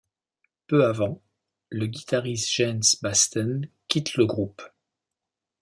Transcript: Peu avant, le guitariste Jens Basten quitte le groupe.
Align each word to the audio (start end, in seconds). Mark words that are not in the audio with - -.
Peu 0.65 0.83
avant, 0.83 1.21
le 1.69 1.85
guitariste 1.85 2.49
Jens 2.49 2.95
Basten 3.03 3.69
quitte 3.87 4.15
le 4.15 4.25
groupe. 4.25 4.63